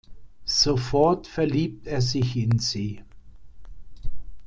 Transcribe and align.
Sofort 0.45 1.27
verliebt 1.27 1.85
er 1.85 2.01
sich 2.01 2.35
in 2.35 2.57
sie. 2.57 3.03